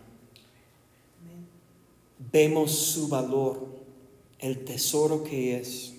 [2.31, 3.67] Vemos su valor,
[4.39, 5.93] el tesoro que es.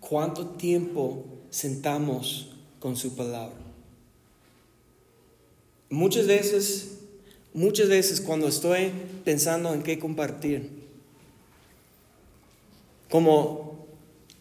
[0.00, 3.58] ¿Cuánto tiempo sentamos con su palabra?
[5.90, 7.00] Muchas veces,
[7.52, 8.92] muchas veces cuando estoy
[9.26, 10.70] pensando en qué compartir,
[13.10, 13.86] como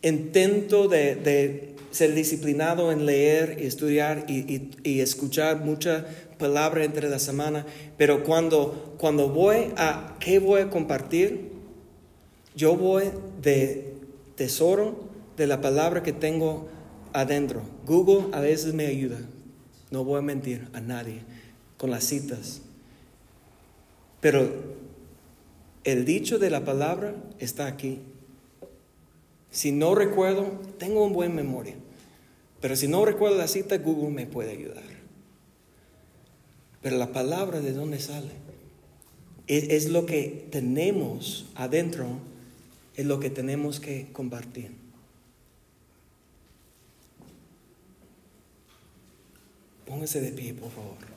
[0.01, 6.05] intento de, de ser disciplinado en leer y estudiar y, escuchar mucha
[6.37, 7.65] palabra entre la semana,
[7.97, 11.51] pero cuando, cuando voy a, ¿qué voy a compartir?
[12.53, 13.05] Yo voy
[13.41, 13.93] de
[14.35, 15.05] tesoro
[15.37, 16.67] de la palabra que tengo
[17.13, 17.61] adentro.
[17.85, 19.19] Google a veces me ayuda,
[19.89, 21.21] no voy a mentir a nadie
[21.77, 22.59] con las citas,
[24.19, 24.51] pero
[25.85, 28.01] el dicho de la palabra está aquí.
[29.49, 31.75] Si no recuerdo, tengo una buena memoria.
[32.65, 34.81] Pero si no recuerdo la cita, Google me puede ayudar.
[36.81, 38.31] Pero la palabra de dónde sale
[39.45, 42.07] es, lo que tenemos adentro,
[42.95, 44.71] es lo que tenemos que compartir.
[49.85, 51.14] Póngase de pie, por favor.